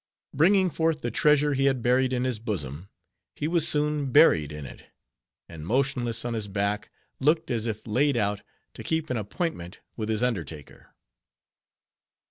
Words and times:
Bringing 0.33 0.71
forth 0.71 1.01
the 1.01 1.11
treasure 1.11 1.53
he 1.53 1.65
had 1.65 1.83
buried 1.83 2.11
in 2.11 2.23
his 2.23 2.39
bosom, 2.39 2.89
he 3.35 3.47
was 3.47 3.67
soon 3.67 4.11
buried 4.11 4.51
in 4.51 4.65
it; 4.65 4.85
and 5.47 5.63
motionless 5.63 6.25
on 6.25 6.33
his 6.33 6.47
back, 6.47 6.89
looked 7.19 7.51
as 7.51 7.67
if 7.67 7.85
laid 7.85 8.17
out, 8.17 8.41
to 8.73 8.83
keep 8.83 9.11
an 9.11 9.17
appointment 9.17 9.79
with 9.95 10.09
his 10.09 10.23
undertaker. 10.23 10.95